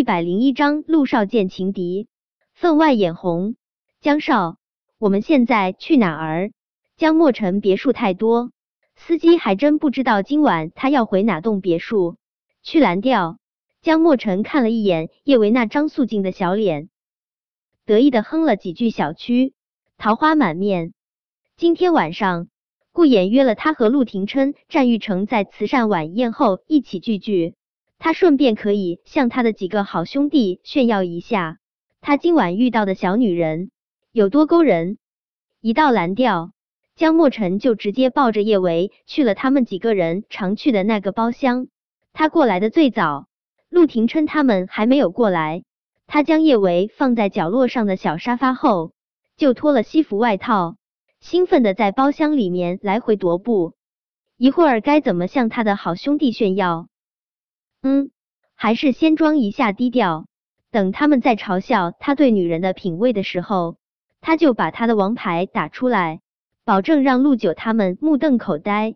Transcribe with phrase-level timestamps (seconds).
[0.00, 2.08] 一百零一章，陆少见情敌，
[2.54, 3.56] 分外眼红。
[4.00, 4.56] 江少，
[4.98, 6.52] 我们现在去哪儿？
[6.96, 8.50] 江莫尘别墅太多，
[8.96, 12.16] 司机还真不知道今晚他要回哪栋别墅。
[12.62, 13.36] 去蓝调。
[13.82, 16.88] 江莫尘看了一眼叶维那张素净的小脸，
[17.84, 19.52] 得意的哼了几句小曲，
[19.98, 20.94] 桃花满面。
[21.58, 22.48] 今天晚上，
[22.90, 27.54] 顾衍约了他和陆廷琛、战玉成在慈善晚宴后一起聚聚，
[28.02, 31.58] 他顺便可以向他的几个好兄弟炫耀一下，
[32.00, 33.70] 他今晚遇到的小女人
[34.10, 34.96] 有多勾人。
[35.60, 36.52] 一到蓝调，
[36.96, 41.68] 江莫尘就直接抱着叶维去了他们几个人常去的那个包厢。
[42.14, 43.26] 他过来的最早。
[43.68, 45.62] 陆廷琛他们还没有过来，
[46.08, 48.92] 他将叶维放在角落上的小沙发后，
[49.36, 50.76] 就脱了西服外套，
[51.20, 53.74] 兴奋的在包厢里面来回踱步。
[54.38, 56.88] 一会儿该怎么向他的好兄弟炫耀？
[57.82, 58.10] 嗯，
[58.54, 60.26] 还是先装一下低调，
[60.70, 63.76] 等他们在嘲笑他对女人的品味的时候，
[64.20, 66.20] 他就把他的王牌打出来，
[66.64, 68.94] 保证让陆九他们目瞪口呆。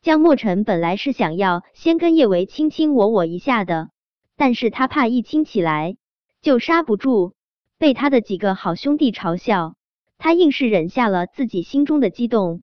[0.00, 3.90] 江莫尘本来是想要先跟叶维卿卿我我一下的。
[4.34, 5.96] 但是他怕一亲起来
[6.40, 7.34] 就刹不住，
[7.78, 9.74] 被他的几个好兄弟嘲笑，
[10.18, 12.62] 他硬是忍下了自己心中的激动。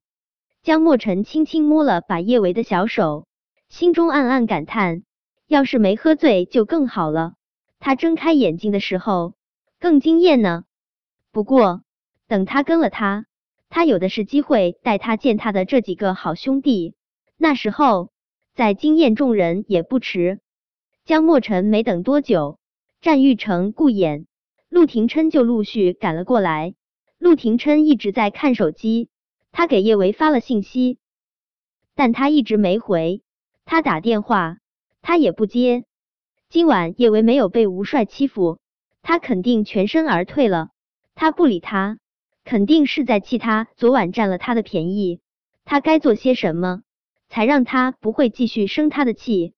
[0.61, 3.28] 江莫尘轻轻摸了把叶维的小手，
[3.70, 5.03] 心中暗暗感叹：
[5.50, 7.33] 要是没喝醉就更好了。
[7.80, 9.33] 他睁开眼睛的时候
[9.80, 10.64] 更惊艳呢。
[11.31, 11.81] 不过
[12.28, 13.25] 等他跟了他，
[13.67, 16.94] 他有的是机会带他见他的这几个好兄弟，
[17.36, 18.11] 那时候
[18.53, 20.39] 再惊艳众人也不迟。
[21.03, 22.59] 江莫尘没等多久，
[23.02, 24.25] 战玉成、顾衍、
[24.70, 26.75] 陆廷琛就陆续赶了过来。
[27.17, 29.09] 陆廷琛一直在看手机，
[29.52, 31.00] 他给叶维发了信息，
[31.95, 33.23] 但他一直没回。
[33.66, 34.58] 他打电话，
[35.02, 35.86] 他也不接。
[36.50, 38.59] 今晚叶维没有被吴帅欺负，
[39.02, 40.69] 他肯定全身而退了。
[41.16, 42.00] 他不理他，
[42.44, 45.20] 肯定是在气他昨晚占了他的便宜。
[45.65, 46.82] 他该做些什么，
[47.27, 49.54] 才让他不会继续生他的气？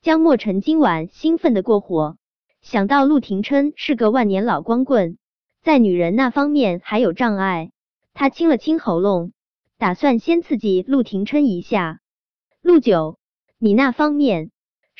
[0.00, 2.16] 江莫尘今晚兴奋的过火，
[2.60, 5.18] 想到陆廷琛是个万年老光棍，
[5.62, 7.70] 在女人那方面还有障碍，
[8.14, 9.32] 他清了清喉咙，
[9.78, 12.00] 打算先刺激陆廷琛一下。
[12.62, 13.18] 陆九，
[13.58, 14.50] 你那方面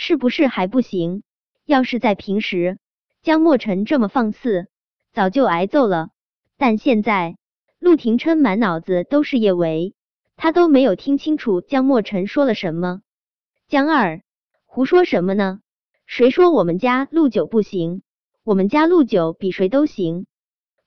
[0.04, 1.22] 是不是还不行？
[1.64, 2.80] 要是在平时，
[3.22, 4.66] 江莫尘这么放肆，
[5.12, 6.08] 早就挨揍了。
[6.58, 7.36] 但现在，
[7.78, 9.94] 陆廷琛满脑子都是叶维，
[10.36, 13.02] 他都没有听清楚江莫尘说了什么。
[13.68, 14.22] 江二。
[14.66, 15.60] 胡说什么呢？
[16.04, 18.02] 谁说我们家陆九不行？
[18.42, 20.26] 我们家陆九比谁都行。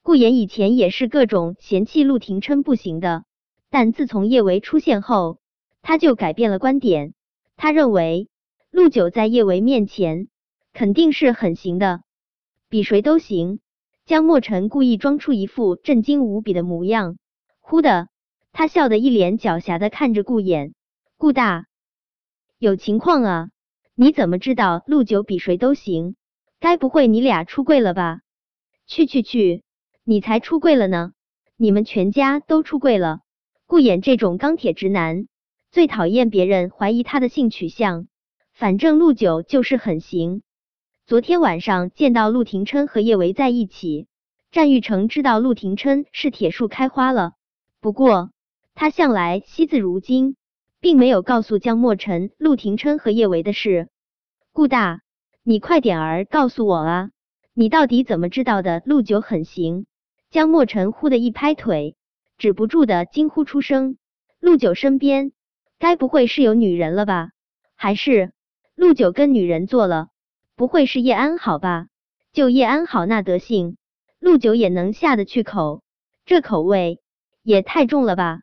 [0.02, 3.24] 顾言以前也是各种嫌弃陆廷琛不行的，
[3.70, 5.40] 但自从叶维出现后，
[5.82, 7.14] 他就改变了观点。
[7.56, 8.28] 他认为
[8.76, 10.28] 陆九在叶维面前
[10.74, 12.02] 肯定是很行的，
[12.68, 13.62] 比谁都行。
[14.06, 17.18] 江莫尘故意装出一副震惊无比的模样，
[17.62, 18.10] 忽的，
[18.52, 20.74] 他笑得一脸狡黠的看着顾衍。
[21.16, 21.68] 顾大，
[22.60, 23.50] 有情况啊！
[23.96, 26.18] 你怎么知道陆九比谁都行？
[26.60, 28.20] 该不会你俩出柜了吧？
[28.88, 29.64] 去去去，
[30.04, 31.14] 你才出柜了呢！
[31.56, 33.22] 你们全家都出柜了。
[33.68, 35.28] 顾衍这种钢铁直男
[35.72, 38.08] 最讨厌别人怀疑他的性取向，
[38.56, 40.42] 反正陆九就是很行。
[41.06, 44.08] 昨天晚上见到陆廷琛和叶维在一起，
[44.50, 47.34] 战玉成知道陆廷琛是铁树开花了，
[47.82, 48.32] 不过
[48.74, 50.38] 他向来惜字如金。
[50.82, 53.90] 并没有告诉江莫尘、陆廷琛和叶维的事。
[54.52, 55.02] 顾大，
[55.42, 57.10] 你快点儿告诉我啊！
[57.56, 58.84] 你到底怎么知道的？
[58.86, 59.88] 陆九很行。
[60.30, 61.96] 江莫尘忽的一拍腿，
[62.38, 63.98] 止不住的惊呼出声。
[64.40, 65.32] 陆九身边
[65.80, 67.32] 该不会是有女人了吧？
[67.76, 68.32] 还是
[68.76, 70.10] 陆九跟女人做了？
[70.56, 71.88] 不会是叶安好吧？
[72.34, 73.78] 就叶安好那德性，
[74.20, 75.82] 陆九也能下得去口？
[76.26, 77.00] 这口味
[77.42, 78.42] 也太重了吧？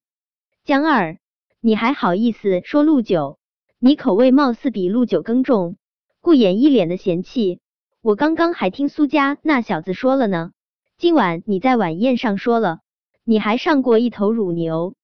[0.65, 1.19] 江二。
[1.60, 3.38] 你还好意思说陆九？
[3.78, 5.76] 你口味貌似比陆九更重。
[6.20, 7.60] 顾衍一脸的嫌弃。
[8.00, 10.52] 我刚刚还听苏家那小子说了呢。
[10.96, 12.81] 今晚你在晚宴上说了，
[13.23, 14.94] 你还上过一头乳牛。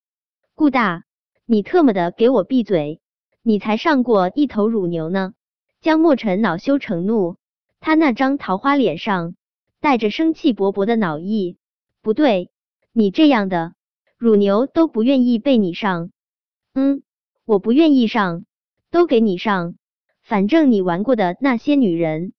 [0.55, 1.03] 顾大，
[1.45, 2.99] 你特么的给我闭嘴！
[3.41, 5.33] 你才上过一头乳牛呢！
[5.81, 7.37] 江莫尘恼羞成怒，
[7.79, 9.35] 他那张桃花脸上
[9.79, 11.57] 带着生气勃勃的恼意。
[12.01, 12.51] 不对，
[12.91, 13.73] 你这样的
[14.17, 16.11] 乳牛都不愿意被你上。
[16.73, 17.01] 嗯，
[17.45, 18.43] 我不愿意上，
[18.91, 19.75] 都给你上。
[20.21, 22.33] 反正你玩过的那些女人，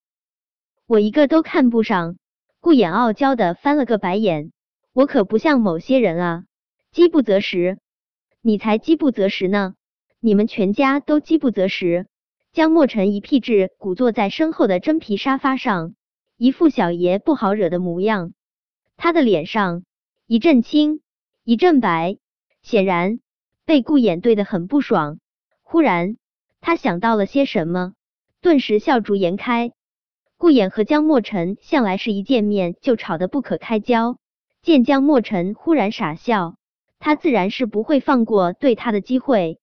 [0.86, 2.16] 我一个都看不上。
[2.60, 4.52] 顾衍傲娇的翻了个白眼，
[4.92, 6.44] 我可不像某些人啊，
[6.92, 7.78] 饥不择食。
[8.42, 9.74] 你才饥不择食呢，
[10.20, 12.06] 你们全家都饥不择食。
[12.52, 15.94] 江莫尘一屁至鼓坐在身后的真皮沙发上，
[16.36, 18.32] 一副小爷不好惹的模样。
[18.96, 19.84] 他的脸上
[20.26, 21.00] 一阵青
[21.42, 22.18] 一阵白，
[22.60, 23.20] 显然
[23.64, 25.20] 被顾衍对得很不爽。
[25.62, 26.16] 忽然，
[26.60, 27.94] 他想到了些什么，
[28.42, 29.72] 顿时笑逐颜开。
[30.36, 34.18] 顾衍和江莫尘向来是一见面就吵得不可开交，
[34.60, 36.56] 见江莫尘忽然傻笑，
[36.98, 39.58] 他自然是不会放过对他的机会。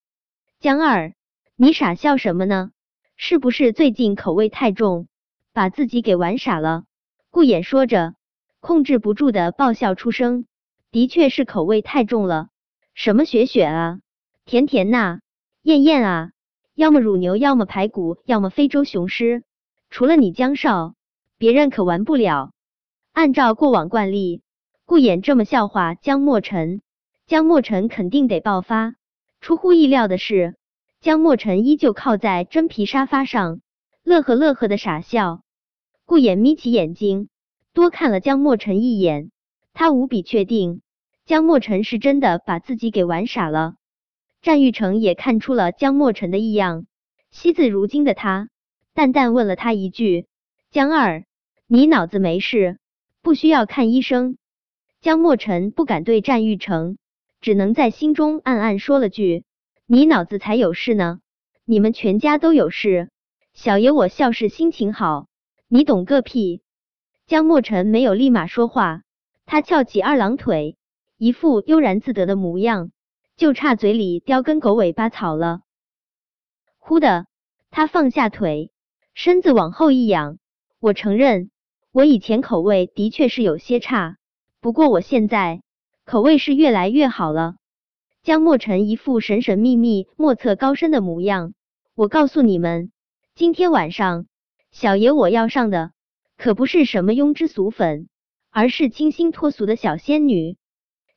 [0.59, 1.13] 江二，
[1.56, 2.71] 你傻笑什么呢？
[3.15, 5.07] 是不是最近口味太重，
[5.54, 6.86] 把自己给玩傻了？
[7.30, 8.15] 顾衍说着，
[8.59, 10.48] 控制不住的爆笑出声。
[10.89, 12.48] 的确是口味太重了，
[12.95, 14.00] 什么雪雪啊，
[14.45, 15.19] 甜甜呐，
[15.62, 16.31] 燕燕啊，
[16.74, 19.44] 要么乳牛，要么排骨，要么非洲雄狮，
[19.92, 20.95] 除了你江少，
[21.38, 22.51] 别人可玩不了。
[23.13, 24.42] 按照过往惯例，
[24.86, 26.81] 顾衍这么笑话江莫尘，
[27.27, 28.95] 江莫尘肯定得爆发。
[29.39, 30.55] 出乎意料的是，
[30.99, 33.61] 江莫尘依旧靠在真皮沙发上，
[34.03, 35.41] 乐呵乐呵的傻笑。
[36.05, 37.29] 顾衍眯起眼睛，
[37.73, 39.31] 多看了江莫尘一眼，
[39.73, 40.81] 他无比确定
[41.25, 43.75] 江莫尘是真的把自己给玩傻了。
[44.41, 46.85] 战玉成也看出了江莫尘的异样，
[47.31, 48.49] 惜字如金的他
[48.93, 50.27] 淡淡问了他一句
[50.71, 51.25] ：“江二，
[51.67, 52.79] 你脑子没事，
[53.21, 54.37] 不需要看医生？”
[55.01, 56.97] 江莫尘不敢对战玉成。
[57.41, 59.43] 只能在心中暗暗说了句
[59.85, 61.19] ：“你脑子才有事呢，
[61.65, 63.09] 你们全家都有事。”
[63.53, 65.27] 小爷我笑是心情好，
[65.67, 66.61] 你懂个屁！
[67.25, 69.01] 江莫尘没有立马说话，
[69.45, 70.77] 他翘起二郎腿，
[71.17, 72.91] 一副悠然自得的模样，
[73.35, 75.61] 就差嘴里叼根狗尾巴草了。
[76.77, 77.25] 忽的，
[77.71, 78.71] 他放下腿，
[79.13, 80.37] 身子往后一仰
[80.79, 81.49] ：“我承认，
[81.91, 84.17] 我以前口味的确是有些差，
[84.61, 85.61] 不过我现在……”
[86.07, 87.57] 口味是越来越好了。
[88.24, 91.54] 江莫尘一副神神秘秘、莫测高深的模样。
[91.95, 92.94] 我告诉你们，
[93.36, 94.25] 今天晚上
[94.71, 95.92] 小爷我要上的
[96.38, 98.07] 可不是什么庸脂俗粉，
[98.51, 100.56] 而是清新脱俗的小仙女。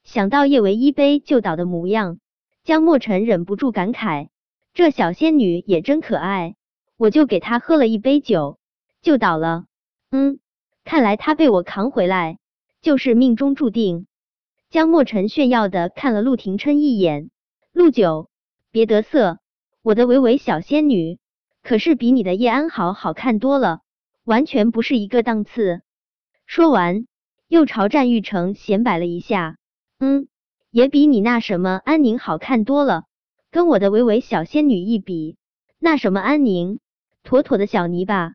[0.02, 2.18] 想到叶维一杯就倒的模样，
[2.64, 4.30] 江莫尘忍不住感慨：
[4.74, 6.56] 这小仙女也真可爱。
[6.96, 8.58] 我就给她喝了一杯酒，
[9.02, 9.66] 就倒了。
[10.10, 10.40] 嗯，
[10.82, 12.38] 看来她被我扛回来，
[12.82, 14.08] 就是命中注定。
[14.70, 17.30] 江莫尘炫耀的看了陆廷琛一眼，
[17.72, 18.30] 陆九，
[18.70, 19.40] 别得瑟，
[19.82, 21.18] 我的维维小仙女
[21.60, 23.80] 可是比你的叶安好好看多了，
[24.22, 25.82] 完全不是一个档次。
[26.46, 27.08] 说完，
[27.48, 29.56] 又朝战玉成显摆了一下，
[29.98, 30.28] 嗯，
[30.70, 33.06] 也比你那什么安宁好看多了。
[33.50, 35.36] 跟我的维维小仙女一比，
[35.80, 36.78] 那什么安宁，
[37.24, 38.34] 妥妥的小泥巴。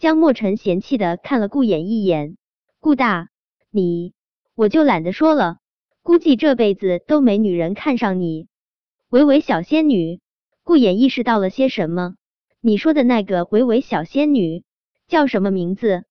[0.00, 2.36] 江莫尘嫌弃的看了顾衍一眼，
[2.80, 3.28] 顾大，
[3.70, 4.14] 你。
[4.60, 5.56] 我就懒得说了，
[6.02, 8.46] 估计这辈子都没女人看上你。
[9.08, 10.20] 维维小仙女，
[10.64, 12.12] 顾衍意识到了些什么？
[12.60, 14.62] 你说的那个维维小仙女
[15.08, 16.04] 叫什么名字？